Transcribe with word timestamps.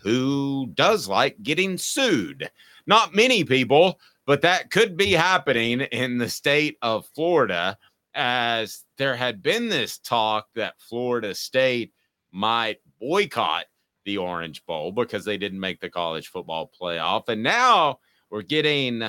who 0.00 0.70
does 0.74 1.08
like 1.08 1.42
getting 1.42 1.78
sued. 1.78 2.50
Not 2.86 3.14
many 3.14 3.44
people, 3.44 4.00
but 4.26 4.42
that 4.42 4.70
could 4.70 4.96
be 4.96 5.12
happening 5.12 5.80
in 5.80 6.18
the 6.18 6.28
state 6.28 6.78
of 6.82 7.06
Florida, 7.14 7.78
as 8.14 8.84
there 8.96 9.14
had 9.14 9.42
been 9.42 9.68
this 9.68 9.98
talk 9.98 10.48
that 10.54 10.80
Florida 10.80 11.34
State 11.34 11.92
might 12.32 12.80
boycott 13.00 13.66
the 14.04 14.16
Orange 14.16 14.64
Bowl 14.66 14.92
because 14.92 15.24
they 15.24 15.38
didn't 15.38 15.60
make 15.60 15.80
the 15.80 15.90
college 15.90 16.28
football 16.28 16.70
playoff. 16.80 17.28
And 17.28 17.42
now 17.42 17.98
we're 18.30 18.42
getting 18.42 19.02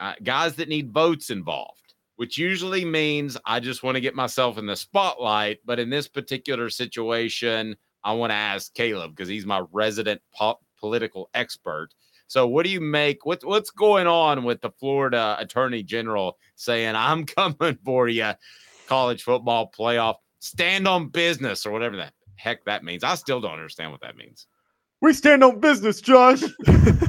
uh, 0.00 0.14
guys 0.22 0.56
that 0.56 0.68
need 0.68 0.92
votes 0.92 1.30
involved, 1.30 1.94
which 2.16 2.38
usually 2.38 2.84
means 2.84 3.36
I 3.44 3.60
just 3.60 3.82
want 3.82 3.96
to 3.96 4.00
get 4.00 4.14
myself 4.14 4.58
in 4.58 4.66
the 4.66 4.76
spotlight. 4.76 5.60
But 5.64 5.78
in 5.78 5.90
this 5.90 6.08
particular 6.08 6.70
situation, 6.70 7.76
I 8.04 8.12
want 8.12 8.30
to 8.30 8.34
ask 8.34 8.72
Caleb 8.74 9.12
because 9.12 9.28
he's 9.28 9.46
my 9.46 9.64
resident 9.72 10.20
po- 10.34 10.60
political 10.78 11.30
expert. 11.34 11.88
So, 12.26 12.46
what 12.46 12.64
do 12.64 12.70
you 12.70 12.80
make? 12.80 13.26
What, 13.26 13.44
what's 13.44 13.70
going 13.70 14.06
on 14.06 14.44
with 14.44 14.60
the 14.60 14.70
Florida 14.70 15.36
Attorney 15.38 15.82
General 15.82 16.38
saying, 16.56 16.94
"I'm 16.96 17.26
coming 17.26 17.78
for 17.84 18.08
you"? 18.08 18.32
College 18.86 19.22
football 19.22 19.72
playoff, 19.76 20.16
stand 20.40 20.86
on 20.86 21.08
business, 21.08 21.64
or 21.64 21.72
whatever 21.72 21.96
that 21.96 22.12
heck 22.36 22.64
that 22.64 22.84
means. 22.84 23.04
I 23.04 23.14
still 23.14 23.40
don't 23.40 23.52
understand 23.52 23.92
what 23.92 24.00
that 24.02 24.16
means. 24.16 24.46
We 25.00 25.12
stand 25.12 25.42
on 25.42 25.60
business, 25.60 26.00
Josh. 26.00 26.42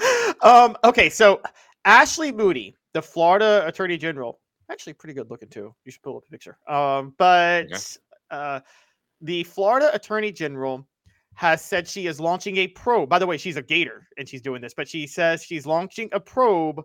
um, 0.42 0.76
okay, 0.84 1.08
so 1.08 1.40
Ashley 1.84 2.32
Moody, 2.32 2.74
the 2.92 3.02
Florida 3.02 3.64
Attorney 3.66 3.96
General, 3.96 4.40
actually 4.70 4.94
pretty 4.94 5.14
good 5.14 5.30
looking 5.30 5.48
too. 5.48 5.74
You 5.84 5.92
should 5.92 6.02
pull 6.02 6.16
up 6.16 6.24
a 6.26 6.30
picture. 6.30 6.58
Um, 6.68 7.14
but 7.18 7.66
okay. 7.66 7.76
uh, 8.30 8.60
the 9.22 9.44
Florida 9.44 9.90
Attorney 9.94 10.32
General 10.32 10.86
has 11.34 11.64
said 11.64 11.88
she 11.88 12.06
is 12.06 12.20
launching 12.20 12.58
a 12.58 12.68
probe. 12.68 13.08
By 13.08 13.18
the 13.18 13.26
way, 13.26 13.38
she's 13.38 13.56
a 13.56 13.62
Gator 13.62 14.06
and 14.18 14.28
she's 14.28 14.42
doing 14.42 14.60
this, 14.60 14.74
but 14.74 14.88
she 14.88 15.06
says 15.06 15.42
she's 15.42 15.64
launching 15.64 16.10
a 16.12 16.20
probe 16.20 16.82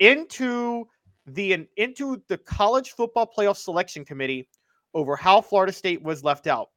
into 0.00 0.86
the 1.26 1.66
into 1.76 2.22
the 2.28 2.38
college 2.38 2.92
football 2.92 3.30
playoff 3.36 3.56
selection 3.56 4.04
committee 4.04 4.48
over 4.94 5.14
how 5.14 5.40
Florida 5.40 5.72
State 5.72 6.02
was 6.02 6.24
left 6.24 6.46
out. 6.46 6.70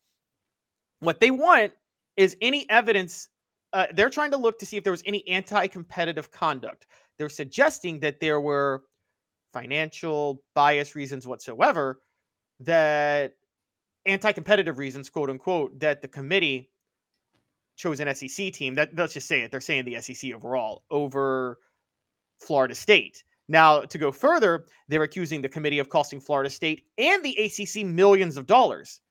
What 0.99 1.19
they 1.19 1.31
want 1.31 1.71
is 2.17 2.35
any 2.41 2.69
evidence. 2.69 3.29
Uh, 3.73 3.87
they're 3.93 4.09
trying 4.09 4.31
to 4.31 4.37
look 4.37 4.59
to 4.59 4.65
see 4.65 4.75
if 4.75 4.83
there 4.83 4.91
was 4.91 5.03
any 5.05 5.25
anti-competitive 5.27 6.29
conduct. 6.29 6.87
They're 7.17 7.29
suggesting 7.29 8.01
that 8.01 8.19
there 8.19 8.41
were 8.41 8.83
financial 9.53 10.43
bias 10.53 10.95
reasons 10.95 11.25
whatsoever 11.25 12.01
that 12.59 13.33
anti-competitive 14.05 14.77
reasons, 14.77 15.09
quote 15.09 15.29
unquote, 15.29 15.79
that 15.79 16.01
the 16.01 16.07
committee 16.07 16.69
chose 17.75 17.99
an 17.99 18.13
SEC 18.13 18.53
team. 18.53 18.75
That 18.75 18.95
let's 18.95 19.13
just 19.13 19.27
say 19.27 19.41
it. 19.41 19.51
They're 19.51 19.61
saying 19.61 19.85
the 19.85 19.99
SEC 20.01 20.33
overall 20.33 20.83
over 20.89 21.59
Florida 22.39 22.75
State. 22.75 23.23
Now, 23.47 23.81
to 23.81 23.97
go 23.97 24.11
further, 24.11 24.65
they're 24.87 25.03
accusing 25.03 25.41
the 25.41 25.49
committee 25.49 25.79
of 25.79 25.89
costing 25.89 26.19
Florida 26.19 26.49
State 26.49 26.83
and 26.97 27.23
the 27.23 27.35
ACC 27.37 27.85
millions 27.85 28.37
of 28.37 28.45
dollars. 28.45 29.01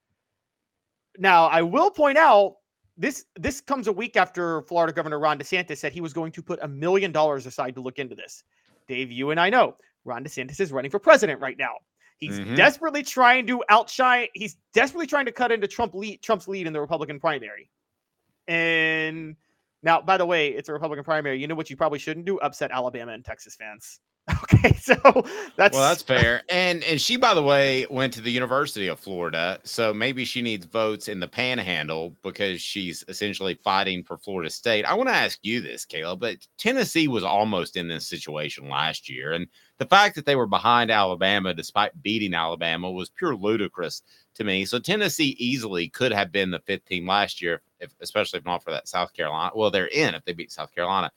Now, 1.18 1.46
I 1.46 1.62
will 1.62 1.90
point 1.90 2.16
out 2.16 2.56
this 2.96 3.24
this 3.38 3.60
comes 3.60 3.86
a 3.86 3.92
week 3.92 4.16
after 4.16 4.62
Florida 4.62 4.92
Governor 4.92 5.18
Ron 5.18 5.38
DeSantis 5.38 5.78
said 5.78 5.92
he 5.92 6.00
was 6.00 6.12
going 6.12 6.32
to 6.32 6.42
put 6.42 6.58
a 6.62 6.68
million 6.68 7.12
dollars 7.12 7.46
aside 7.46 7.74
to 7.74 7.80
look 7.80 7.98
into 7.98 8.14
this. 8.14 8.44
Dave, 8.88 9.10
you 9.10 9.30
and 9.30 9.40
I 9.40 9.50
know 9.50 9.76
Ron 10.04 10.24
DeSantis 10.24 10.60
is 10.60 10.72
running 10.72 10.90
for 10.90 10.98
president 10.98 11.40
right 11.40 11.58
now. 11.58 11.76
He's 12.20 12.38
mm-hmm. 12.38 12.54
desperately 12.54 13.03
trying 13.03 13.47
to 13.47 13.64
outshine. 13.70 14.28
He's 14.34 14.56
desperately 14.75 15.06
trying 15.06 15.25
to 15.25 15.32
cut 15.32 15.50
into 15.50 15.66
Trump 15.66 15.94
lead, 15.94 16.22
Trump's 16.22 16.47
lead 16.47 16.66
in 16.66 16.72
the 16.72 16.81
Republican 16.81 17.19
primary. 17.19 17.70
And 18.47 19.36
now, 19.82 20.03
by 20.03 20.19
the 20.19 20.26
way, 20.26 20.48
it's 20.48 20.69
a 20.69 20.72
Republican 20.72 21.04
primary. 21.04 21.41
You 21.41 21.48
know 21.48 21.54
what 21.54 21.70
you 21.70 21.76
probably 21.76 21.98
shouldn't 21.98 22.26
do? 22.26 22.38
Upset 22.41 22.70
Alabama 22.72 23.12
and 23.12 23.25
Texas 23.25 23.54
fans. 23.54 24.00
Okay, 24.53 24.72
so 24.75 24.94
that's 25.56 25.75
well, 25.76 25.88
that's 25.88 26.03
fair. 26.03 26.42
And 26.48 26.82
and 26.84 27.00
she, 27.00 27.16
by 27.16 27.34
the 27.34 27.42
way, 27.42 27.86
went 27.91 28.12
to 28.14 28.20
the 28.20 28.31
University 28.31 28.88
of 28.88 28.98
Florida, 28.98 29.58
so 29.64 29.94
maybe 29.94 30.25
she 30.25 30.42
needs 30.42 30.66
votes 30.66 31.08
in 31.08 31.20
the 31.20 31.28
Panhandle 31.28 32.16
because 32.22 32.60
she's 32.60 33.04
essentially 33.09 33.54
fighting 33.54 34.03
for 34.04 34.19
Florida 34.19 34.50
State. 34.50 34.84
I 34.84 34.94
want 34.94 35.09
to 35.09 35.14
ask 35.14 35.38
you 35.42 35.60
this, 35.60 35.84
Caleb, 35.84 36.20
but 36.20 36.36
Tennessee 36.59 37.09
was 37.09 37.25
almost 37.25 37.76
in 37.76 37.88
this 37.88 38.06
situation 38.09 38.69
last 38.69 39.09
year, 39.09 39.32
and 39.32 39.47
the 39.78 39.86
fact 39.86 40.14
that 40.16 40.26
they 40.26 40.36
were 40.36 40.47
behind 40.47 40.91
Alabama 40.91 41.54
despite 41.54 42.03
beating 42.03 42.34
Alabama 42.34 42.91
was 42.91 43.09
pure 43.10 43.34
ludicrous 43.36 44.03
to 44.34 44.44
me. 44.44 44.64
So 44.64 44.78
Tennessee 44.78 45.36
easily 45.38 45.88
could 45.88 46.12
have 46.12 46.32
been 46.32 46.50
the 46.50 46.60
fifth 46.60 46.86
team 46.86 47.06
last 47.06 47.41
year, 47.41 47.62
if, 47.80 47.92
especially 48.00 48.38
if 48.38 48.44
not 48.44 48.62
for 48.62 48.70
that 48.72 48.88
South 48.88 49.12
Carolina. 49.12 49.53
Well, 49.54 49.70
they're 49.70 49.86
in 49.86 50.14
if 50.14 50.25
they 50.25 50.32
beat 50.32 50.53
South 50.53 50.75
Carolina. 50.75 51.10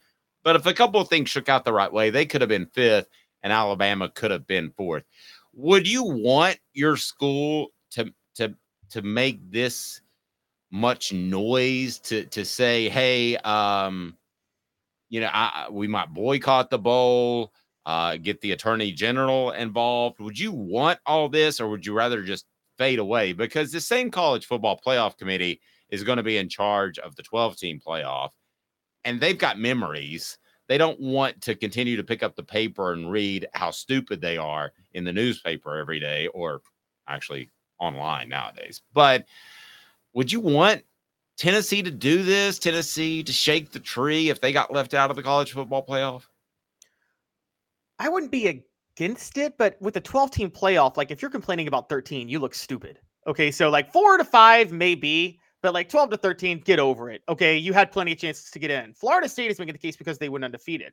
But 0.43 0.55
if 0.55 0.65
a 0.65 0.73
couple 0.73 0.99
of 0.99 1.07
things 1.07 1.29
shook 1.29 1.49
out 1.49 1.65
the 1.65 1.73
right 1.73 1.91
way, 1.91 2.09
they 2.09 2.25
could 2.25 2.41
have 2.41 2.49
been 2.49 2.65
fifth 2.67 3.07
and 3.43 3.53
Alabama 3.53 4.09
could 4.09 4.31
have 4.31 4.47
been 4.47 4.71
fourth. 4.71 5.03
Would 5.53 5.87
you 5.87 6.03
want 6.03 6.57
your 6.73 6.97
school 6.97 7.67
to 7.91 8.11
to 8.35 8.55
to 8.89 9.01
make 9.01 9.51
this 9.51 10.01
much 10.71 11.13
noise 11.13 11.99
to 11.99 12.25
to 12.25 12.43
say, 12.43 12.89
hey, 12.89 13.37
um, 13.37 14.17
you 15.09 15.21
know, 15.21 15.29
I, 15.31 15.67
we 15.69 15.87
might 15.87 16.13
boycott 16.13 16.71
the 16.71 16.79
bowl, 16.79 17.53
uh, 17.85 18.17
get 18.17 18.41
the 18.41 18.53
attorney 18.53 18.91
general 18.91 19.51
involved? 19.51 20.19
Would 20.19 20.39
you 20.39 20.51
want 20.51 20.99
all 21.05 21.29
this, 21.29 21.59
or 21.59 21.69
would 21.69 21.85
you 21.85 21.93
rather 21.93 22.23
just 22.23 22.45
fade 22.77 22.99
away? 22.99 23.33
Because 23.33 23.71
the 23.71 23.81
same 23.81 24.09
college 24.09 24.47
football 24.47 24.79
playoff 24.83 25.17
committee 25.17 25.61
is 25.89 26.03
going 26.03 26.17
to 26.17 26.23
be 26.23 26.37
in 26.37 26.49
charge 26.49 26.97
of 26.97 27.15
the 27.15 27.21
12 27.21 27.57
team 27.57 27.79
playoff 27.85 28.29
and 29.05 29.19
they've 29.19 29.37
got 29.37 29.59
memories. 29.59 30.37
They 30.67 30.77
don't 30.77 30.99
want 30.99 31.41
to 31.41 31.55
continue 31.55 31.97
to 31.97 32.03
pick 32.03 32.23
up 32.23 32.35
the 32.35 32.43
paper 32.43 32.93
and 32.93 33.11
read 33.11 33.47
how 33.53 33.71
stupid 33.71 34.21
they 34.21 34.37
are 34.37 34.71
in 34.93 35.03
the 35.03 35.13
newspaper 35.13 35.77
every 35.77 35.99
day 35.99 36.27
or 36.27 36.61
actually 37.07 37.49
online 37.79 38.29
nowadays. 38.29 38.81
But 38.93 39.25
would 40.13 40.31
you 40.31 40.39
want 40.39 40.83
Tennessee 41.37 41.83
to 41.83 41.91
do 41.91 42.23
this? 42.23 42.59
Tennessee 42.59 43.23
to 43.23 43.31
shake 43.31 43.71
the 43.71 43.79
tree 43.79 44.29
if 44.29 44.39
they 44.39 44.53
got 44.53 44.71
left 44.71 44.93
out 44.93 45.09
of 45.09 45.15
the 45.15 45.23
college 45.23 45.51
football 45.51 45.85
playoff? 45.85 46.23
I 47.99 48.09
wouldn't 48.09 48.31
be 48.31 48.63
against 48.95 49.37
it, 49.37 49.57
but 49.57 49.81
with 49.81 49.97
a 49.97 50.01
12 50.01 50.31
team 50.31 50.51
playoff, 50.51 50.97
like 50.97 51.11
if 51.11 51.21
you're 51.21 51.31
complaining 51.31 51.67
about 51.67 51.89
13, 51.89 52.29
you 52.29 52.39
look 52.39 52.53
stupid. 52.53 52.99
Okay, 53.27 53.51
so 53.51 53.69
like 53.69 53.91
four 53.91 54.17
to 54.17 54.23
five, 54.23 54.71
maybe. 54.71 55.39
But 55.63 55.73
like 55.73 55.89
12 55.89 56.11
to 56.11 56.17
13, 56.17 56.59
get 56.59 56.77
over 56.77 57.09
it. 57.09 57.23
Okay. 57.29 57.57
You 57.57 57.71
had 57.73 57.91
plenty 57.91 58.11
of 58.11 58.19
chances 58.19 58.51
to 58.51 58.59
get 58.59 58.69
in. 58.69 58.93
Florida 58.93 59.29
State 59.29 59.49
is 59.49 59.57
making 59.57 59.73
the 59.73 59.79
case 59.79 59.95
because 59.95 60.17
they 60.19 60.27
went 60.29 60.43
undefeated. 60.43 60.91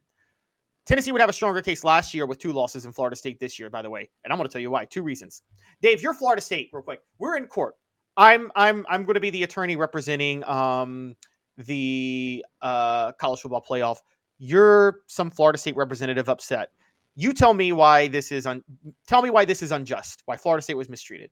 Tennessee 0.87 1.13
would 1.13 1.21
have 1.21 1.29
a 1.29 1.35
stronger 1.35 1.61
case 1.61 1.85
last 1.85 2.15
year 2.15 2.25
with 2.25 2.39
two 2.39 2.53
losses 2.53 2.87
in 2.87 2.93
Florida 2.93 3.17
State 3.17 3.39
this 3.41 3.59
year, 3.59 3.69
by 3.69 3.83
the 3.83 3.91
way. 3.91 4.09
And 4.25 4.33
I'm 4.33 4.39
going 4.39 4.49
to 4.49 4.53
tell 4.53 4.63
you 4.63 4.71
why. 4.71 4.85
Two 4.85 5.03
reasons. 5.03 5.43
Dave, 5.83 6.03
you're 6.03 6.15
Florida 6.15 6.41
State, 6.41 6.71
real 6.73 6.83
quick. 6.83 7.01
We're 7.19 7.37
in 7.37 7.47
court. 7.47 7.75
I'm 8.17 8.51
I'm 8.57 8.85
I'm 8.89 9.05
going 9.05 9.15
to 9.15 9.21
be 9.21 9.31
the 9.31 9.43
attorney 9.45 9.77
representing 9.77 10.45
um 10.45 11.15
the 11.59 12.45
uh 12.63 13.13
college 13.13 13.41
football 13.41 13.65
playoff. 13.69 13.99
You're 14.39 15.01
some 15.07 15.31
Florida 15.31 15.59
State 15.59 15.77
representative 15.77 16.29
upset. 16.29 16.71
You 17.15 17.33
tell 17.33 17.55
me 17.55 17.73
why 17.73 18.09
this 18.09 18.33
is 18.33 18.47
un- 18.47 18.65
tell 19.07 19.23
me 19.23 19.31
why 19.31 19.45
this 19.45 19.63
is 19.63 19.73
unjust. 19.73 20.23
Why 20.27 20.37
Florida 20.37 20.63
State 20.63 20.77
was 20.77 20.89
mistreated. 20.89 21.31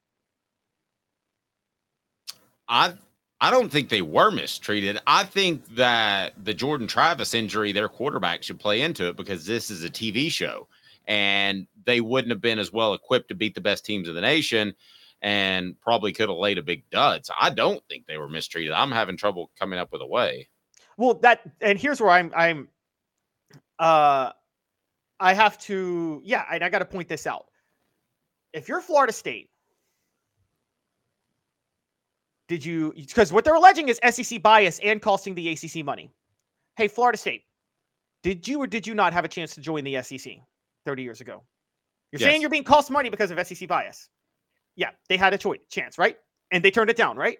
I 2.69 2.95
I 3.41 3.51
don't 3.51 3.71
think 3.71 3.89
they 3.89 4.03
were 4.03 4.31
mistreated. 4.31 4.99
I 5.07 5.25
think 5.25 5.65
that 5.77 6.33
the 6.43 6.55
Jordan 6.55 6.89
Travis 6.89 7.35
injury, 7.35 7.71
their 7.71 7.89
quarterback 7.89 8.43
should 8.43 8.59
play 8.59 8.83
into 8.83 9.09
it 9.09 9.17
because 9.17 9.47
this 9.47 9.71
is 9.71 9.85
a 9.85 9.91
TV 9.91 10.31
show 10.31 10.67
and 11.07 11.67
they 11.85 12.01
wouldn't 12.01 12.33
have 12.33 12.41
been 12.41 12.59
as 12.59 12.73
well 12.73 12.95
equipped 12.95 13.29
to 13.29 13.35
beat 13.35 13.55
the 13.55 13.61
best 13.61 13.85
teams 13.85 14.09
in 14.09 14.15
the 14.15 14.21
nation 14.21 14.75
and 15.23 15.81
probably 15.81 16.13
could 16.13 16.29
have 16.29 16.39
laid 16.39 16.59
a 16.59 16.63
big 16.63 16.89
dud. 16.91 17.27
So 17.27 17.35
I 17.41 17.51
don't 17.51 17.83
think 17.89 18.07
they 18.07 18.19
were 18.19 18.29
mistreated. 18.29 18.73
I'm 18.73 18.91
having 18.93 19.17
trouble 19.17 19.51
coming 19.59 19.79
up 19.79 19.93
with 19.93 20.03
a 20.03 20.07
way. 20.07 20.49
Well, 20.97 21.15
that 21.23 21.41
and 21.61 21.79
here's 21.79 22.01
where 22.01 22.11
I'm 22.11 22.33
I'm 22.37 22.69
uh 23.79 24.33
I 25.21 25.33
have 25.33 25.59
to 25.61 26.21
yeah, 26.25 26.45
I, 26.49 26.59
I 26.61 26.69
got 26.69 26.81
to 26.81 26.85
point 26.85 27.09
this 27.09 27.27
out. 27.27 27.47
If 28.53 28.69
you're 28.69 28.81
Florida 28.81 29.13
State 29.13 29.51
did 32.49 32.65
you? 32.65 32.93
Because 32.97 33.33
what 33.33 33.45
they're 33.45 33.55
alleging 33.55 33.89
is 33.89 34.01
SEC 34.11 34.43
bias 34.43 34.81
and 34.83 35.01
costing 35.01 35.35
the 35.35 35.51
ACC 35.51 35.85
money. 35.85 36.11
Hey, 36.77 36.89
Florida 36.89 37.19
State, 37.19 37.43
did 38.23 38.49
you 38.49 38.61
or 38.61 38.67
did 38.67 38.87
you 38.87 38.95
not 38.95 39.13
have 39.13 39.25
a 39.25 39.29
chance 39.29 39.55
to 39.55 39.61
join 39.61 39.85
the 39.85 40.03
SEC 40.03 40.35
30 40.87 41.03
years 41.03 41.21
ago? 41.21 41.43
You're 42.11 42.21
yes. 42.21 42.29
saying 42.29 42.41
you're 42.41 42.51
being 42.51 42.65
cost 42.65 42.91
money 42.91 43.11
because 43.11 43.31
of 43.31 43.47
SEC 43.47 43.69
bias. 43.69 44.09
Yeah, 44.77 44.91
they 45.09 45.17
had 45.17 45.35
a 45.35 45.39
choice, 45.39 45.61
chance, 45.71 45.99
right? 45.99 46.17
And 46.51 46.65
they 46.65 46.71
turned 46.71 46.89
it 46.89 46.97
down, 46.97 47.17
right? 47.17 47.39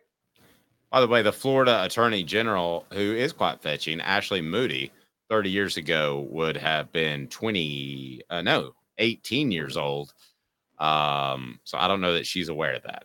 By 0.91 1.01
the 1.01 1.07
way, 1.07 1.23
the 1.23 1.33
Florida 1.33 1.85
Attorney 1.85 2.23
General, 2.23 2.87
who 2.93 3.15
is 3.15 3.33
quite 3.33 3.63
fetching, 3.63 4.01
Ashley 4.01 4.41
Moody, 4.41 4.93
30 5.31 5.51
years 5.51 5.77
ago 5.77 6.27
would 6.31 6.57
have 6.57 6.91
been 6.93 7.29
20, 7.29 8.23
uh, 8.31 8.43
no, 8.43 8.73
18 8.99 9.53
years 9.53 9.77
old. 9.77 10.13
Um, 10.79 11.61
so 11.65 11.77
I 11.79 11.89
don't 11.89 12.01
know 12.01 12.15
that 12.15 12.27
she's 12.27 12.49
aware 12.49 12.75
of 12.75 12.83
that. 12.85 13.05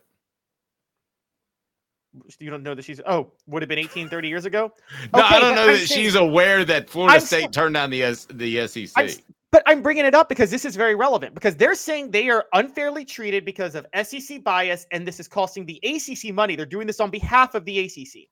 You 2.38 2.50
don't 2.50 2.62
know 2.62 2.74
that 2.74 2.84
she's 2.84 3.00
oh 3.06 3.32
would 3.46 3.62
have 3.62 3.68
been 3.68 3.78
18 3.78 4.08
30 4.08 4.28
years 4.28 4.44
ago. 4.44 4.72
no, 5.14 5.20
okay, 5.20 5.36
I 5.36 5.40
don't 5.40 5.54
know 5.54 5.62
I'm 5.62 5.72
that 5.72 5.86
saying, 5.86 6.02
she's 6.02 6.14
aware 6.14 6.64
that 6.64 6.88
Florida 6.88 7.14
I'm 7.14 7.20
State 7.20 7.52
turned 7.52 7.74
down 7.74 7.90
the 7.90 8.02
S, 8.02 8.26
the 8.32 8.66
SEC. 8.68 8.90
I'm, 8.96 9.10
but 9.50 9.62
I'm 9.66 9.82
bringing 9.82 10.04
it 10.04 10.14
up 10.14 10.28
because 10.28 10.50
this 10.50 10.64
is 10.64 10.76
very 10.76 10.94
relevant 10.94 11.34
because 11.34 11.56
they're 11.56 11.74
saying 11.74 12.10
they 12.10 12.28
are 12.30 12.46
unfairly 12.52 13.04
treated 13.04 13.44
because 13.44 13.74
of 13.74 13.86
SEC 14.02 14.42
bias 14.42 14.86
and 14.90 15.06
this 15.06 15.20
is 15.20 15.28
costing 15.28 15.66
the 15.66 15.80
ACC 15.82 16.34
money. 16.34 16.56
They're 16.56 16.66
doing 16.66 16.86
this 16.86 17.00
on 17.00 17.10
behalf 17.10 17.54
of 17.54 17.64
the 17.64 17.80
ACC. 17.80 18.28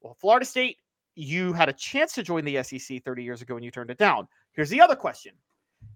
Well, 0.00 0.16
Florida 0.20 0.46
State 0.46 0.78
you 1.16 1.52
had 1.52 1.68
a 1.68 1.72
chance 1.72 2.12
to 2.14 2.22
join 2.22 2.44
the 2.44 2.62
SEC 2.62 3.02
30 3.04 3.22
years 3.22 3.42
ago 3.42 3.56
and 3.56 3.64
you 3.64 3.70
turned 3.70 3.90
it 3.90 3.98
down. 3.98 4.26
Here's 4.52 4.70
the 4.70 4.80
other 4.80 4.96
question 4.96 5.32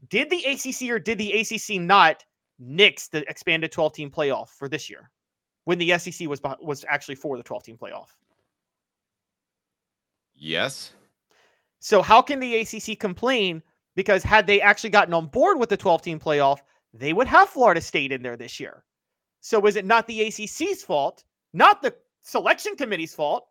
Did 0.09 0.31
the 0.31 0.44
ACC 0.44 0.91
or 0.91 0.99
did 0.99 1.19
the 1.19 1.32
ACC 1.32 1.81
not 1.81 2.25
nix 2.59 3.09
the 3.09 3.29
expanded 3.29 3.73
12 3.73 3.93
team 3.93 4.11
playoff 4.11 4.49
for 4.50 4.69
this 4.69 4.88
year 4.88 5.11
when 5.69 5.76
the 5.76 5.99
SEC 5.99 6.26
was, 6.26 6.41
was 6.62 6.82
actually 6.88 7.15
for 7.15 7.37
the 7.37 7.43
12 7.43 7.62
team 7.62 7.76
playoff? 7.76 8.15
Yes. 10.35 10.93
So, 11.79 12.00
how 12.00 12.23
can 12.23 12.41
the 12.41 12.56
ACC 12.61 12.99
complain? 12.99 13.62
Because 13.94 14.23
had 14.23 14.47
they 14.47 14.62
actually 14.62 14.88
gotten 14.88 15.12
on 15.12 15.26
board 15.26 15.59
with 15.59 15.69
the 15.69 15.76
12 15.76 16.00
team 16.00 16.19
playoff, 16.19 16.61
they 16.94 17.12
would 17.12 17.26
have 17.26 17.50
Florida 17.50 17.82
State 17.82 18.12
in 18.12 18.23
there 18.23 18.38
this 18.38 18.59
year. 18.59 18.82
So, 19.43 19.67
is 19.67 19.76
it 19.76 19.85
not 19.85 20.06
the 20.06 20.29
ACC's 20.29 20.82
fault, 20.82 21.25
not 21.53 21.82
the 21.82 21.94
selection 22.23 22.75
committee's 22.75 23.14
fault, 23.14 23.47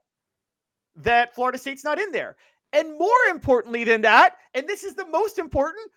that 0.95 1.35
Florida 1.35 1.59
State's 1.59 1.83
not 1.83 1.99
in 1.99 2.11
there. 2.11 2.35
And 2.73 2.97
more 2.97 3.29
importantly 3.29 3.83
than 3.83 4.01
that, 4.01 4.37
and 4.55 4.67
this 4.67 4.83
is 4.83 4.95
the 4.95 5.05
most 5.05 5.37
important, 5.37 5.91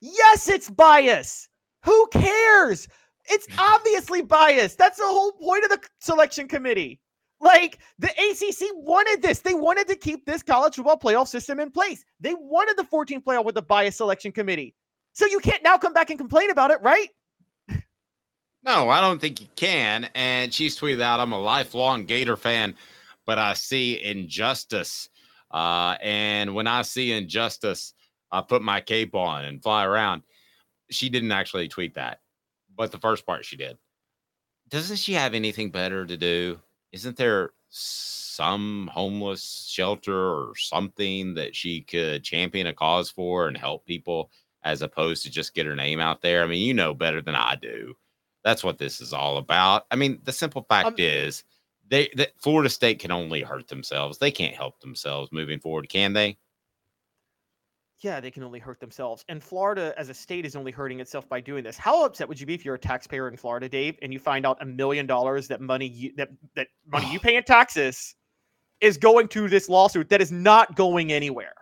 yes, 0.00 0.48
it's 0.48 0.70
bias. 0.70 1.50
Who 1.84 2.08
cares? 2.12 2.88
It's 3.30 3.46
obviously 3.58 4.22
biased. 4.22 4.78
That's 4.78 4.98
the 4.98 5.06
whole 5.06 5.32
point 5.32 5.64
of 5.64 5.70
the 5.70 5.80
selection 6.00 6.48
committee. 6.48 7.00
Like 7.40 7.78
the 7.98 8.08
ACC 8.08 8.70
wanted 8.74 9.22
this. 9.22 9.40
They 9.40 9.54
wanted 9.54 9.86
to 9.88 9.96
keep 9.96 10.26
this 10.26 10.42
college 10.42 10.74
football 10.74 10.98
playoff 10.98 11.28
system 11.28 11.60
in 11.60 11.70
place. 11.70 12.04
They 12.20 12.34
wanted 12.34 12.76
the 12.76 12.84
14 12.84 13.22
playoff 13.22 13.44
with 13.44 13.54
the 13.54 13.62
bias 13.62 13.96
selection 13.96 14.32
committee. 14.32 14.74
So 15.12 15.26
you 15.26 15.38
can't 15.40 15.62
now 15.62 15.78
come 15.78 15.92
back 15.92 16.10
and 16.10 16.18
complain 16.18 16.50
about 16.50 16.70
it, 16.70 16.80
right? 16.82 17.08
No, 18.64 18.88
I 18.88 19.00
don't 19.00 19.20
think 19.20 19.40
you 19.40 19.46
can. 19.54 20.10
And 20.16 20.52
she's 20.52 20.78
tweeted 20.78 21.00
out, 21.00 21.20
I'm 21.20 21.32
a 21.32 21.40
lifelong 21.40 22.06
Gator 22.06 22.36
fan 22.36 22.74
but 23.28 23.38
I 23.38 23.52
see 23.52 24.02
injustice. 24.02 25.10
Uh, 25.50 25.96
and 26.00 26.54
when 26.54 26.66
I 26.66 26.80
see 26.80 27.12
injustice, 27.12 27.92
I 28.32 28.40
put 28.40 28.62
my 28.62 28.80
cape 28.80 29.14
on 29.14 29.44
and 29.44 29.62
fly 29.62 29.84
around. 29.84 30.22
She 30.90 31.10
didn't 31.10 31.32
actually 31.32 31.68
tweet 31.68 31.96
that, 31.96 32.20
but 32.78 32.92
the 32.92 32.98
first 32.98 33.26
part 33.26 33.44
she 33.44 33.56
did. 33.56 33.76
Doesn't 34.68 34.96
she 34.96 35.12
have 35.14 35.34
anything 35.34 35.70
better 35.70 36.06
to 36.06 36.16
do? 36.16 36.60
Isn't 36.92 37.16
there 37.16 37.50
some 37.68 38.86
homeless 38.86 39.68
shelter 39.68 40.16
or 40.16 40.54
something 40.56 41.34
that 41.34 41.54
she 41.54 41.82
could 41.82 42.24
champion 42.24 42.68
a 42.68 42.72
cause 42.72 43.10
for 43.10 43.48
and 43.48 43.56
help 43.56 43.84
people 43.84 44.30
as 44.62 44.80
opposed 44.80 45.22
to 45.24 45.30
just 45.30 45.54
get 45.54 45.66
her 45.66 45.74
name 45.74 46.00
out 46.00 46.22
there? 46.22 46.42
I 46.42 46.46
mean, 46.46 46.66
you 46.66 46.72
know 46.72 46.94
better 46.94 47.20
than 47.20 47.34
I 47.34 47.56
do. 47.60 47.94
That's 48.44 48.62
what 48.62 48.78
this 48.78 49.00
is 49.00 49.12
all 49.12 49.36
about. 49.38 49.86
I 49.90 49.96
mean, 49.96 50.20
the 50.22 50.32
simple 50.32 50.64
fact 50.68 50.86
um, 50.86 50.94
is 50.98 51.44
they 51.90 52.10
that 52.14 52.32
Florida 52.38 52.70
State 52.70 53.00
can 53.00 53.10
only 53.10 53.42
hurt 53.42 53.68
themselves. 53.68 54.18
They 54.18 54.30
can't 54.30 54.54
help 54.54 54.80
themselves 54.80 55.32
moving 55.32 55.58
forward, 55.58 55.88
can 55.88 56.12
they? 56.12 56.38
Yeah, 58.00 58.20
they 58.20 58.30
can 58.30 58.44
only 58.44 58.60
hurt 58.60 58.78
themselves. 58.78 59.24
And 59.28 59.42
Florida 59.42 59.92
as 59.96 60.08
a 60.08 60.14
state 60.14 60.46
is 60.46 60.54
only 60.54 60.70
hurting 60.70 61.00
itself 61.00 61.28
by 61.28 61.40
doing 61.40 61.64
this. 61.64 61.76
How 61.76 62.04
upset 62.04 62.28
would 62.28 62.38
you 62.38 62.46
be 62.46 62.54
if 62.54 62.64
you're 62.64 62.76
a 62.76 62.78
taxpayer 62.78 63.26
in 63.26 63.36
Florida, 63.36 63.68
Dave, 63.68 63.98
and 64.02 64.12
you 64.12 64.20
find 64.20 64.46
out 64.46 64.56
a 64.60 64.66
million 64.66 65.04
dollars 65.04 65.48
that 65.48 65.60
money 65.60 65.88
you, 65.88 66.12
that 66.16 66.28
that 66.54 66.68
money 66.86 67.10
you 67.12 67.18
pay 67.20 67.36
in 67.36 67.42
taxes 67.42 68.14
is 68.80 68.96
going 68.96 69.26
to 69.28 69.48
this 69.48 69.68
lawsuit 69.68 70.08
that 70.10 70.20
is 70.20 70.30
not 70.30 70.76
going 70.76 71.12
anywhere. 71.12 71.54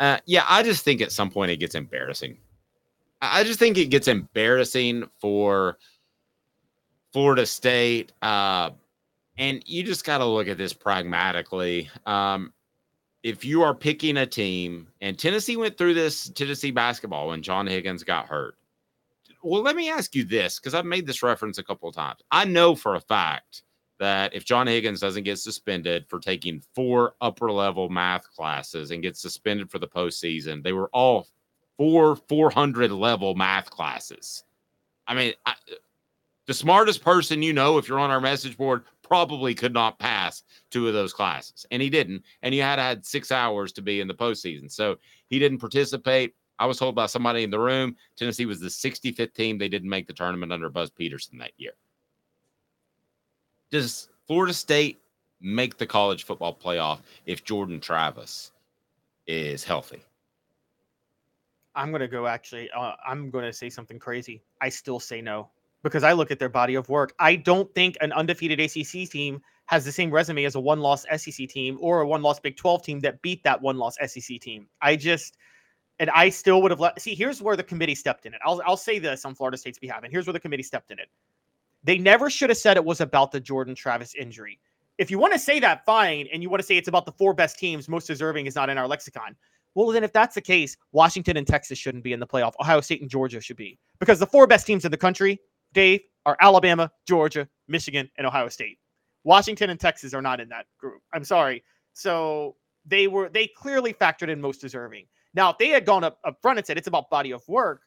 Uh, 0.01 0.19
yeah, 0.27 0.45
I 0.49 0.63
just 0.63 0.85
think 0.85 1.01
at 1.01 1.13
some 1.13 1.31
point 1.31 1.51
it 1.51 1.59
gets 1.59 1.75
embarrassing. 1.75 2.39
I 3.21 3.45
just 3.45 3.59
think 3.59 3.79
it 3.79 3.87
gets 3.87 4.09
embarrassing 4.09 5.05
for 5.21 5.79
Florida 7.13 7.47
State. 7.47 8.13
Uh, 8.23 8.71
and 9.39 9.63
you 9.67 9.83
just 9.83 10.05
got 10.05 10.19
to 10.19 10.25
look 10.25 10.49
at 10.49 10.59
this 10.59 10.73
pragmatically. 10.73 11.91
Um, 12.07 12.53
if 13.23 13.45
you 13.45 13.63
are 13.63 13.75
picking 13.75 14.19
a 14.19 14.27
team, 14.27 14.89
and 15.01 15.19
Tennessee 15.19 15.57
went 15.57 15.79
through 15.79 15.95
this 15.95 16.29
Tennessee 16.31 16.71
basketball 16.71 17.29
when 17.29 17.43
John 17.43 17.67
Higgins 17.67 18.05
got 18.05 18.27
hurt 18.27 18.57
well, 19.45 19.63
let 19.63 19.77
me 19.77 19.91
ask 19.91 20.15
you 20.15 20.25
this 20.25 20.59
because 20.59 20.75
I've 20.75 20.87
made 20.87 21.07
this 21.07 21.23
reference 21.23 21.59
a 21.59 21.63
couple 21.63 21.89
of 21.89 21.95
times. 21.95 22.21
I 22.31 22.45
know 22.45 22.75
for 22.75 22.95
a 22.95 23.01
fact 23.01 23.63
that 24.01 24.35
if 24.35 24.45
John 24.45 24.67
Higgins 24.67 25.01
doesn't 25.01 25.25
get 25.25 25.39
suspended 25.39 26.07
for 26.09 26.19
taking 26.19 26.63
four 26.75 27.15
upper 27.21 27.53
level 27.53 27.89
math 27.89 28.31
classes 28.35 28.91
and 28.91 29.03
gets 29.03 29.21
suspended 29.21 29.71
for 29.71 29.79
the 29.79 29.87
postseason, 29.87 30.63
they 30.63 30.73
were 30.73 30.91
all 30.93 31.29
four 31.77 32.17
400 32.17 32.91
level 32.91 33.35
math 33.35 33.71
classes. 33.71 34.45
I 35.07 35.15
mean, 35.15 35.35
I, 35.47 35.55
the 36.47 36.55
smartest 36.55 37.03
person 37.03 37.43
you 37.43 37.53
know, 37.53 37.79
if 37.79 37.89
you're 37.89 37.99
on 37.99 38.11
our 38.11 38.21
message 38.21 38.57
board, 38.57 38.85
probably 39.03 39.55
could 39.55 39.75
not 39.75 39.99
pass 39.99 40.43
two 40.71 40.89
of 40.89 40.95
those 40.95 41.13
classes, 41.13 41.67
and 41.71 41.81
he 41.81 41.91
didn't. 41.91 42.23
And 42.43 42.55
you 42.55 42.63
had 42.63 42.79
had 42.79 43.05
six 43.05 43.31
hours 43.31 43.73
to 43.73 43.83
be 43.83 44.01
in 44.01 44.09
the 44.09 44.15
postseason, 44.15 44.71
so 44.71 44.97
he 45.29 45.39
didn't 45.39 45.59
participate. 45.59 46.35
I 46.59 46.67
was 46.67 46.79
told 46.79 46.95
by 46.95 47.07
somebody 47.07 47.43
in 47.43 47.51
the 47.51 47.59
room 47.59 47.97
Tennessee 48.17 48.47
was 48.47 48.61
the 48.61 48.69
65th 48.69 49.35
team. 49.35 49.59
They 49.59 49.69
didn't 49.69 49.89
make 49.89 50.07
the 50.07 50.13
tournament 50.13 50.53
under 50.53 50.69
Buzz 50.69 50.91
Peterson 50.91 51.39
that 51.39 51.53
year. 51.57 51.73
Does 53.71 54.09
Florida 54.27 54.55
State 54.55 55.01
make 55.41 55.79
the 55.79 55.87
college 55.87 56.25
football 56.25 56.57
playoff 56.57 57.01
if 57.27 57.45
Jordan 57.45 57.81
Travis 57.81 58.53
is 59.27 59.65
healthy? 59.65 60.03
I'm 61.75 61.91
going 61.91 62.01
to 62.01 62.09
go 62.09 62.27
actually. 62.27 62.71
Uh, 62.71 62.93
I'm 63.07 63.31
going 63.31 63.45
to 63.45 63.53
say 63.53 63.69
something 63.69 63.99
crazy. 63.99 64.43
I 64.61 64.69
still 64.69 65.01
say 65.01 65.21
no 65.21 65.51
because 65.83 66.05
I 66.05 66.13
look 66.13 66.31
at 66.31 66.39
their 66.39 66.49
body 66.49 66.77
of 66.77 66.89
work. 66.89 67.15
I 67.19 67.37
don't 67.37 67.73
think 67.75 67.97
an 68.01 68.13
undefeated 68.13 68.61
ACC 68.61 69.11
team 69.11 69.43
has 69.67 69.85
the 69.85 69.93
same 69.93 70.11
resume 70.11 70.45
as 70.45 70.55
a 70.55 70.61
one 70.61 70.81
loss 70.81 71.05
SEC 71.17 71.49
team 71.49 71.79
or 71.81 72.01
a 72.01 72.07
one 72.07 72.23
loss 72.23 72.39
Big 72.39 72.57
12 72.57 72.83
team 72.83 73.01
that 73.01 73.21
beat 73.23 73.43
that 73.45 73.61
one 73.61 73.77
loss 73.77 73.97
SEC 74.07 74.41
team. 74.41 74.67
I 74.83 74.97
just, 74.97 75.37
and 75.99 76.11
I 76.11 76.29
still 76.29 76.61
would 76.63 76.71
have 76.71 76.81
let, 76.81 77.01
see, 77.01 77.15
here's 77.15 77.41
where 77.41 77.57
the 77.57 77.63
committee 77.63 77.95
stepped 77.95 78.27
in 78.27 78.35
it. 78.35 78.41
I'll, 78.45 78.61
I'll 78.67 78.77
say 78.77 78.99
this 78.99 79.25
on 79.25 79.35
Florida 79.35 79.57
State's 79.57 79.79
behalf, 79.79 80.03
and 80.03 80.13
here's 80.13 80.27
where 80.27 80.33
the 80.33 80.41
committee 80.41 80.63
stepped 80.63 80.91
in 80.91 80.99
it. 80.99 81.09
They 81.85 81.99
never 81.99 82.31
should 82.31 82.51
have 82.51 82.59
said 82.59 82.77
it 82.77 82.85
was 82.85 83.01
about 83.01 83.31
the 83.31 83.41
Jordan 83.41 83.75
Travis 83.75 84.15
injury. 84.15 84.59
If 84.99 85.11
you 85.11 85.19
want 85.19 85.33
to 85.33 85.39
say 85.39 85.61
that, 85.61 85.85
fine. 85.85 86.29
And 86.33 86.43
you 86.43 86.49
want 86.49 86.61
to 86.61 86.67
say 86.67 86.77
it's 86.77 86.89
about 86.89 87.05
the 87.05 87.13
four 87.13 87.35
best 87.35 87.59
teams, 87.59 87.89
most 87.89 88.07
deserving 88.07 88.47
is 88.47 88.55
not 88.55 88.71
in 88.71 88.79
our 88.79 88.89
lexicon. 88.89 89.37
Well, 89.75 89.89
then, 89.89 90.05
if 90.05 90.13
that's 90.13 90.37
the 90.37 90.41
case, 90.41 90.77
Washington 90.93 91.37
and 91.37 91.47
Texas 91.47 91.79
shouldn't 91.79 92.05
be 92.05 92.13
in 92.13 92.21
the 92.21 92.27
playoff. 92.27 92.53
Ohio 92.61 92.81
State 92.81 93.01
and 93.01 93.11
Georgia 93.11 93.41
should 93.41 93.57
be 93.57 93.79
because 93.99 94.21
the 94.21 94.27
four 94.27 94.47
best 94.47 94.67
teams 94.67 94.85
in 94.85 94.93
the 94.93 94.97
country, 94.97 95.39
Dave, 95.73 96.01
are 96.27 96.37
Alabama, 96.41 96.91
Georgia, 97.07 97.49
Michigan, 97.67 98.09
and 98.17 98.27
Ohio 98.27 98.49
State. 98.49 98.79
Washington 99.25 99.71
and 99.71 99.81
Texas 99.81 100.15
are 100.15 100.23
not 100.23 100.41
in 100.41 100.49
that 100.51 100.67
group. 100.79 101.03
I'm 101.13 101.25
sorry. 101.25 101.65
So 101.93 102.57
they 102.87 103.09
were 103.09 103.29
they 103.29 103.49
clearly 103.49 103.93
factored 103.93 104.29
in 104.29 104.41
most 104.41 104.61
deserving. 104.61 105.07
Now, 105.35 105.51
if 105.51 105.59
they 105.59 105.69
had 105.69 105.85
gone 105.85 106.05
up, 106.05 106.19
up 106.25 106.41
front 106.41 106.59
and 106.59 106.67
said 106.67 106.79
it's 106.79 106.87
about 106.87 107.11
body 107.11 107.33
of 107.33 107.47
work, 107.49 107.83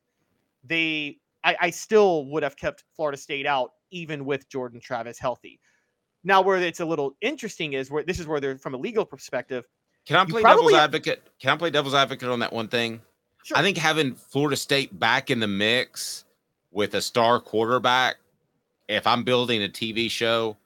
they 0.63 1.17
I, 1.43 1.55
I 1.61 1.69
still 1.69 2.25
would 2.25 2.43
have 2.43 2.57
kept 2.57 2.83
Florida 2.95 3.17
State 3.17 3.45
out, 3.45 3.71
even 3.91 4.25
with 4.25 4.49
Jordan 4.49 4.81
Travis 4.81 5.17
healthy. 5.17 5.59
Now, 6.23 6.41
where 6.41 6.57
it's 6.57 6.81
a 6.81 6.85
little 6.85 7.15
interesting 7.21 7.73
is 7.73 7.89
where 7.89 8.03
this 8.03 8.19
is 8.19 8.27
where 8.27 8.39
they're 8.39 8.57
from 8.57 8.73
a 8.73 8.77
legal 8.77 9.05
perspective. 9.05 9.65
Can 10.05 10.17
I 10.17 10.25
play 10.25 10.43
devil's 10.43 10.73
advocate? 10.73 11.21
Can 11.39 11.51
I 11.51 11.57
play 11.57 11.69
devil's 11.69 11.93
advocate 11.93 12.29
on 12.29 12.39
that 12.39 12.51
one 12.51 12.67
thing? 12.67 13.01
Sure. 13.43 13.57
I 13.57 13.61
think 13.61 13.77
having 13.77 14.15
Florida 14.15 14.57
State 14.57 14.99
back 14.99 15.29
in 15.31 15.39
the 15.39 15.47
mix 15.47 16.25
with 16.71 16.95
a 16.95 17.01
star 17.01 17.39
quarterback, 17.39 18.17
if 18.89 19.07
I'm 19.07 19.23
building 19.23 19.63
a 19.63 19.69
TV 19.69 20.11
show, 20.11 20.57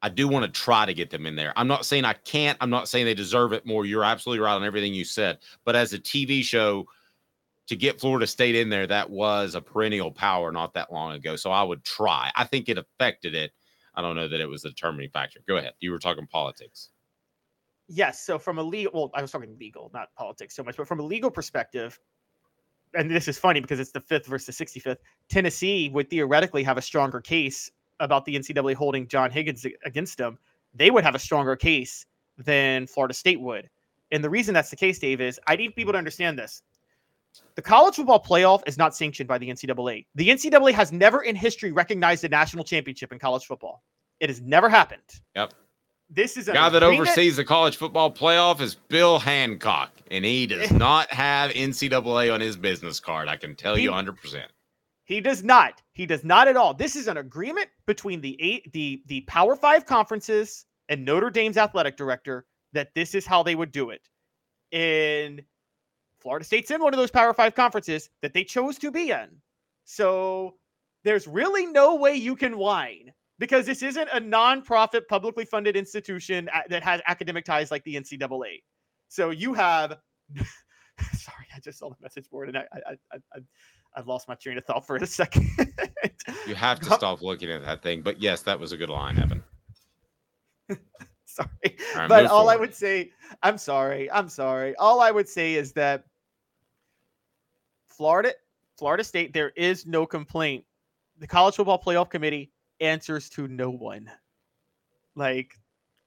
I 0.00 0.08
do 0.08 0.28
want 0.28 0.44
to 0.44 0.60
try 0.60 0.86
to 0.86 0.94
get 0.94 1.10
them 1.10 1.26
in 1.26 1.34
there. 1.34 1.52
I'm 1.56 1.66
not 1.66 1.84
saying 1.84 2.04
I 2.04 2.12
can't. 2.12 2.56
I'm 2.60 2.70
not 2.70 2.88
saying 2.88 3.04
they 3.04 3.14
deserve 3.14 3.52
it 3.52 3.66
more. 3.66 3.84
You're 3.84 4.04
absolutely 4.04 4.44
right 4.44 4.54
on 4.54 4.64
everything 4.64 4.94
you 4.94 5.04
said. 5.04 5.38
But 5.64 5.74
as 5.74 5.92
a 5.92 5.98
TV 5.98 6.42
show, 6.42 6.86
to 7.66 7.76
get 7.76 8.00
Florida 8.00 8.26
State 8.26 8.54
in 8.54 8.68
there, 8.68 8.86
that 8.86 9.10
was 9.10 9.54
a 9.54 9.60
perennial 9.60 10.10
power 10.10 10.52
not 10.52 10.72
that 10.74 10.92
long 10.92 11.14
ago. 11.14 11.36
So 11.36 11.50
I 11.50 11.62
would 11.62 11.84
try. 11.84 12.30
I 12.36 12.44
think 12.44 12.68
it 12.68 12.78
affected 12.78 13.34
it. 13.34 13.52
I 13.94 14.00
don't 14.00 14.16
know 14.16 14.28
that 14.28 14.40
it 14.40 14.48
was 14.48 14.64
a 14.64 14.68
determining 14.68 15.10
factor. 15.10 15.40
Go 15.46 15.56
ahead. 15.56 15.74
You 15.80 15.90
were 15.90 15.98
talking 15.98 16.26
politics. 16.26 16.90
Yes. 17.88 18.24
So 18.24 18.38
from 18.38 18.58
a 18.58 18.62
legal, 18.62 18.92
well, 18.94 19.10
I 19.14 19.22
was 19.22 19.32
talking 19.32 19.56
legal, 19.58 19.90
not 19.92 20.08
politics 20.16 20.54
so 20.54 20.62
much, 20.62 20.76
but 20.76 20.86
from 20.86 21.00
a 21.00 21.02
legal 21.02 21.30
perspective, 21.30 21.98
and 22.94 23.10
this 23.10 23.28
is 23.28 23.36
funny 23.36 23.60
because 23.60 23.80
it's 23.80 23.92
the 23.92 24.00
fifth 24.00 24.26
versus 24.26 24.56
the 24.56 24.64
65th. 24.64 24.96
Tennessee 25.28 25.90
would 25.90 26.08
theoretically 26.08 26.62
have 26.62 26.78
a 26.78 26.82
stronger 26.82 27.20
case 27.20 27.70
about 28.00 28.24
the 28.24 28.36
NCAA 28.36 28.74
holding 28.74 29.06
John 29.08 29.30
Higgins 29.30 29.66
against 29.84 30.18
them, 30.18 30.38
they 30.74 30.90
would 30.90 31.04
have 31.04 31.14
a 31.14 31.18
stronger 31.18 31.56
case 31.56 32.06
than 32.36 32.86
Florida 32.86 33.14
State 33.14 33.40
would. 33.40 33.68
And 34.10 34.22
the 34.24 34.30
reason 34.30 34.54
that's 34.54 34.70
the 34.70 34.76
case, 34.76 34.98
Dave, 34.98 35.20
is 35.20 35.40
I 35.46 35.56
need 35.56 35.74
people 35.74 35.92
to 35.92 35.98
understand 35.98 36.38
this. 36.38 36.62
The 37.54 37.62
college 37.62 37.96
football 37.96 38.22
playoff 38.22 38.62
is 38.66 38.78
not 38.78 38.96
sanctioned 38.96 39.28
by 39.28 39.38
the 39.38 39.48
NCAA. 39.48 40.06
The 40.14 40.28
NCAA 40.28 40.72
has 40.72 40.92
never 40.92 41.22
in 41.22 41.36
history 41.36 41.72
recognized 41.72 42.24
a 42.24 42.28
national 42.28 42.64
championship 42.64 43.12
in 43.12 43.18
college 43.18 43.44
football. 43.44 43.82
It 44.20 44.28
has 44.30 44.40
never 44.40 44.68
happened. 44.68 45.02
Yep. 45.36 45.54
This 46.10 46.38
is 46.38 46.48
a 46.48 46.54
guy 46.54 46.70
that 46.70 46.82
oversees 46.82 47.36
the 47.36 47.44
college 47.44 47.76
football 47.76 48.10
playoff 48.10 48.62
is 48.62 48.74
Bill 48.74 49.18
Hancock, 49.18 49.92
and 50.10 50.24
he 50.24 50.46
does 50.46 50.70
not 50.72 51.12
have 51.12 51.50
NCAA 51.50 52.32
on 52.32 52.40
his 52.40 52.56
business 52.56 52.98
card. 52.98 53.28
I 53.28 53.36
can 53.36 53.54
tell 53.54 53.74
he, 53.74 53.82
you 53.82 53.90
100%. 53.90 54.44
He 55.08 55.22
does 55.22 55.42
not. 55.42 55.82
He 55.94 56.04
does 56.04 56.22
not 56.22 56.48
at 56.48 56.56
all. 56.58 56.74
This 56.74 56.94
is 56.94 57.08
an 57.08 57.16
agreement 57.16 57.68
between 57.86 58.20
the 58.20 58.36
eight, 58.40 58.70
the 58.74 59.02
the 59.06 59.22
Power 59.22 59.56
Five 59.56 59.86
conferences 59.86 60.66
and 60.90 61.02
Notre 61.02 61.30
Dame's 61.30 61.56
athletic 61.56 61.96
director 61.96 62.44
that 62.74 62.94
this 62.94 63.14
is 63.14 63.24
how 63.24 63.42
they 63.42 63.54
would 63.54 63.72
do 63.72 63.88
it. 63.88 64.06
And 64.70 65.42
Florida 66.20 66.44
State's 66.44 66.70
in 66.70 66.82
one 66.82 66.92
of 66.92 66.98
those 66.98 67.10
Power 67.10 67.32
Five 67.32 67.54
conferences 67.54 68.10
that 68.20 68.34
they 68.34 68.44
chose 68.44 68.76
to 68.80 68.90
be 68.90 69.10
in. 69.10 69.28
So 69.86 70.56
there's 71.04 71.26
really 71.26 71.64
no 71.64 71.94
way 71.94 72.14
you 72.14 72.36
can 72.36 72.58
whine 72.58 73.10
because 73.38 73.64
this 73.64 73.82
isn't 73.82 74.10
a 74.12 74.20
nonprofit, 74.20 75.08
publicly 75.08 75.46
funded 75.46 75.74
institution 75.74 76.50
that 76.68 76.82
has 76.82 77.00
academic 77.06 77.46
ties 77.46 77.70
like 77.70 77.82
the 77.84 77.94
NCAA. 77.94 78.62
So 79.08 79.30
you 79.30 79.54
have. 79.54 79.96
sorry, 81.14 81.46
I 81.56 81.60
just 81.60 81.78
saw 81.78 81.88
the 81.88 81.96
message 82.02 82.28
board 82.28 82.48
and 82.48 82.58
I, 82.58 82.64
I, 82.72 82.92
I, 83.12 83.18
I 83.34 83.38
I've 83.98 84.06
lost 84.06 84.28
my 84.28 84.36
train 84.36 84.56
of 84.56 84.64
thought 84.64 84.86
for 84.86 84.96
a 84.96 85.06
second. 85.06 85.50
you 86.46 86.54
have 86.54 86.78
to 86.80 86.94
stop 86.94 87.20
looking 87.20 87.50
at 87.50 87.64
that 87.64 87.82
thing. 87.82 88.00
But 88.00 88.22
yes, 88.22 88.42
that 88.42 88.58
was 88.58 88.70
a 88.70 88.76
good 88.76 88.88
line, 88.88 89.18
Evan. 89.18 89.42
sorry. 91.24 91.48
Right, 91.96 92.08
but 92.08 92.26
all 92.26 92.42
forward. 92.42 92.52
I 92.52 92.56
would 92.56 92.74
say, 92.74 93.10
I'm 93.42 93.58
sorry. 93.58 94.08
I'm 94.12 94.28
sorry. 94.28 94.76
All 94.76 95.00
I 95.00 95.10
would 95.10 95.28
say 95.28 95.54
is 95.54 95.72
that 95.72 96.04
Florida, 97.88 98.34
Florida 98.78 99.02
State, 99.02 99.32
there 99.32 99.50
is 99.56 99.84
no 99.84 100.06
complaint. 100.06 100.64
The 101.18 101.26
college 101.26 101.56
football 101.56 101.82
playoff 101.82 102.08
committee 102.08 102.52
answers 102.80 103.28
to 103.30 103.48
no 103.48 103.68
one. 103.68 104.08
Like 105.16 105.58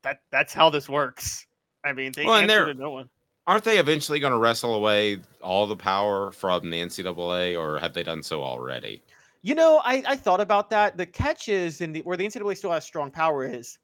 that 0.03 0.21
that's 0.31 0.53
how 0.53 0.69
this 0.69 0.87
works. 0.87 1.45
I 1.83 1.91
mean, 1.91 2.13
they 2.15 2.23
well, 2.23 2.35
answer 2.35 2.67
to 2.67 2.73
no 2.73 2.91
one 2.91 3.09
aren't 3.51 3.65
they 3.65 3.79
eventually 3.79 4.17
going 4.17 4.31
to 4.31 4.39
wrestle 4.39 4.75
away 4.75 5.19
all 5.41 5.67
the 5.67 5.75
power 5.75 6.31
from 6.31 6.69
the 6.69 6.79
NCAA, 6.79 7.59
or 7.59 7.79
have 7.79 7.93
they 7.93 8.01
done 8.01 8.23
so 8.23 8.41
already? 8.41 9.03
You 9.41 9.55
know, 9.55 9.81
I, 9.83 10.01
I 10.07 10.15
thought 10.15 10.39
about 10.39 10.69
that. 10.69 10.95
The 10.95 11.05
catch 11.05 11.49
is 11.49 11.81
in 11.81 11.91
the 11.91 11.99
where 12.03 12.15
the 12.15 12.25
NCAA 12.25 12.55
still 12.55 12.71
has 12.71 12.85
strong 12.85 13.11
power 13.11 13.43
is 13.43 13.77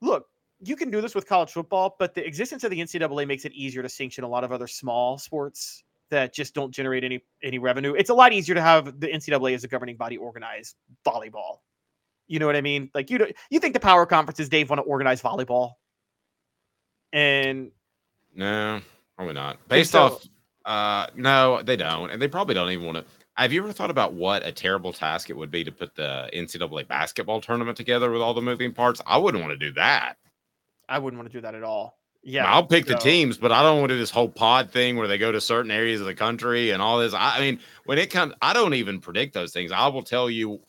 look, 0.00 0.26
you 0.60 0.74
can 0.74 0.90
do 0.90 1.00
this 1.00 1.14
with 1.14 1.24
college 1.28 1.52
football, 1.52 1.94
but 2.00 2.16
the 2.16 2.26
existence 2.26 2.64
of 2.64 2.72
the 2.72 2.80
NCAA 2.80 3.28
makes 3.28 3.44
it 3.44 3.52
easier 3.52 3.80
to 3.80 3.88
sanction 3.88 4.24
a 4.24 4.28
lot 4.28 4.42
of 4.42 4.50
other 4.50 4.66
small 4.66 5.18
sports 5.18 5.84
that 6.10 6.34
just 6.34 6.52
don't 6.52 6.72
generate 6.72 7.04
any 7.04 7.22
any 7.44 7.60
revenue. 7.60 7.94
It's 7.94 8.10
a 8.10 8.14
lot 8.14 8.32
easier 8.32 8.56
to 8.56 8.62
have 8.62 8.98
the 8.98 9.06
NCAA 9.06 9.54
as 9.54 9.62
a 9.62 9.68
governing 9.68 9.96
body 9.96 10.16
organize 10.16 10.74
volleyball. 11.06 11.58
You 12.26 12.40
know 12.40 12.46
what 12.46 12.56
I 12.56 12.60
mean? 12.60 12.90
Like 12.92 13.08
you 13.10 13.24
you 13.50 13.60
think 13.60 13.72
the 13.72 13.78
power 13.78 14.04
conferences, 14.04 14.48
Dave, 14.48 14.68
want 14.68 14.80
to 14.80 14.84
organize 14.84 15.22
volleyball, 15.22 15.74
and 17.12 17.70
no, 18.34 18.80
Probably 19.16 19.34
not. 19.34 19.58
Based 19.68 19.92
so, 19.92 20.02
off, 20.02 20.26
uh, 20.64 21.06
no, 21.14 21.62
they 21.62 21.76
don't, 21.76 22.10
and 22.10 22.20
they 22.20 22.28
probably 22.28 22.54
don't 22.54 22.70
even 22.70 22.84
want 22.84 22.98
to. 22.98 23.04
Have 23.34 23.52
you 23.52 23.62
ever 23.62 23.72
thought 23.72 23.90
about 23.90 24.14
what 24.14 24.46
a 24.46 24.52
terrible 24.52 24.92
task 24.92 25.28
it 25.30 25.36
would 25.36 25.50
be 25.50 25.62
to 25.64 25.72
put 25.72 25.94
the 25.94 26.28
NCAA 26.34 26.88
basketball 26.88 27.40
tournament 27.40 27.76
together 27.76 28.10
with 28.10 28.22
all 28.22 28.34
the 28.34 28.42
moving 28.42 28.72
parts? 28.72 29.00
I 29.06 29.18
wouldn't 29.18 29.42
want 29.42 29.58
to 29.58 29.66
do 29.66 29.72
that. 29.74 30.16
I 30.88 30.98
wouldn't 30.98 31.20
want 31.20 31.30
to 31.30 31.36
do 31.36 31.42
that 31.42 31.54
at 31.54 31.62
all. 31.62 31.98
Yeah, 32.22 32.50
I'll 32.50 32.66
pick 32.66 32.86
so. 32.86 32.94
the 32.94 32.98
teams, 32.98 33.38
but 33.38 33.52
I 33.52 33.62
don't 33.62 33.78
want 33.78 33.90
to 33.90 33.94
do 33.94 34.00
this 34.00 34.10
whole 34.10 34.28
pod 34.28 34.72
thing 34.72 34.96
where 34.96 35.06
they 35.06 35.18
go 35.18 35.30
to 35.30 35.40
certain 35.40 35.70
areas 35.70 36.00
of 36.00 36.06
the 36.06 36.14
country 36.14 36.70
and 36.70 36.82
all 36.82 36.98
this. 36.98 37.14
I, 37.14 37.36
I 37.36 37.40
mean, 37.40 37.60
when 37.84 37.98
it 37.98 38.10
comes, 38.10 38.34
I 38.42 38.52
don't 38.52 38.74
even 38.74 39.00
predict 39.00 39.32
those 39.32 39.52
things. 39.52 39.70
I 39.70 39.86
will 39.88 40.02
tell 40.02 40.28
you 40.28 40.60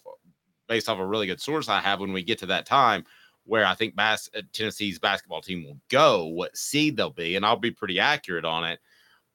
based 0.68 0.89
off 0.89 1.00
a 1.00 1.06
really 1.06 1.25
good 1.25 1.42
source 1.42 1.70
I 1.70 1.80
have 1.80 2.00
when 2.00 2.13
we 2.13 2.22
get 2.22 2.39
to 2.39 2.46
that 2.48 2.66
time 2.66 3.06
where 3.48 3.66
I 3.66 3.74
think 3.74 3.96
Bass, 3.96 4.30
uh, 4.36 4.42
Tennessee's 4.54 5.00
basketball 5.00 5.42
team 5.42 5.63
will 5.63 5.80
go, 5.89 6.25
what 6.25 6.56
seed 6.56 6.98
they'll 6.98 7.10
be, 7.10 7.36
and 7.36 7.46
I'll 7.46 7.56
be 7.56 7.72
pretty 7.72 8.00
accurate 8.00 8.46
on 8.46 8.66
it. 8.66 8.80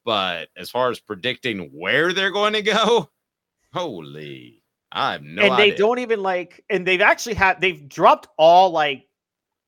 But 0.04 0.48
as 0.56 0.70
far 0.70 0.90
as 0.90 1.00
predicting 1.00 1.70
where 1.72 2.12
they're 2.12 2.30
going 2.30 2.52
to 2.52 2.62
go, 2.62 3.10
holy, 3.72 4.62
I 4.90 5.12
have 5.12 5.22
no. 5.22 5.42
And 5.42 5.54
idea. 5.54 5.72
they 5.72 5.76
don't 5.76 5.98
even 5.98 6.22
like, 6.22 6.62
and 6.70 6.86
they've 6.86 7.00
actually 7.00 7.34
had 7.34 7.60
they've 7.60 7.88
dropped 7.88 8.28
all 8.36 8.70
like 8.70 9.06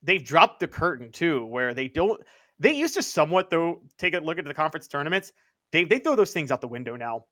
they've 0.03 0.25
dropped 0.25 0.61
the 0.61 0.69
curtain 0.69 1.11
too, 1.11 1.47
where 1.47 1.73
they 1.73 1.89
don't. 1.89 2.21
They 2.59 2.73
used 2.73 2.95
to 2.95 3.03
somewhat 3.03 3.51
though 3.51 3.83
take 3.99 4.15
a 4.15 4.19
look 4.19 4.39
at 4.39 4.45
the 4.45 4.55
conference 4.55 4.87
tournaments. 4.89 5.33
They 5.73 5.85
they 5.85 5.99
throw 5.99 6.17
those 6.17 6.33
things 6.33 6.51
out 6.51 6.61
the 6.61 6.69
window 6.69 6.97
now. 6.97 7.25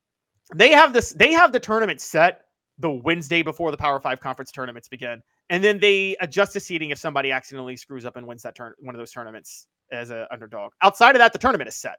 They 0.54 0.70
have 0.70 0.92
this. 0.92 1.10
They 1.10 1.32
have 1.32 1.52
the 1.52 1.60
tournament 1.60 2.00
set 2.00 2.42
the 2.78 2.90
Wednesday 2.90 3.42
before 3.42 3.70
the 3.70 3.76
Power 3.76 4.00
Five 4.00 4.20
conference 4.20 4.52
tournaments 4.52 4.88
begin 4.88 5.22
and 5.50 5.62
then 5.62 5.78
they 5.78 6.16
adjust 6.20 6.54
the 6.54 6.60
seating 6.60 6.90
if 6.90 6.98
somebody 6.98 7.30
accidentally 7.30 7.76
screws 7.76 8.04
up 8.04 8.16
and 8.16 8.26
wins 8.26 8.42
that 8.42 8.54
turn 8.54 8.72
one 8.78 8.94
of 8.94 8.98
those 8.98 9.12
tournaments 9.12 9.66
as 9.90 10.10
an 10.10 10.26
underdog. 10.30 10.72
Outside 10.82 11.14
of 11.14 11.18
that, 11.18 11.32
the 11.32 11.38
tournament 11.38 11.68
is 11.68 11.76
set 11.76 11.98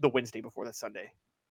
the 0.00 0.08
Wednesday 0.08 0.40
before 0.40 0.64
the 0.64 0.72
Sunday. 0.72 1.10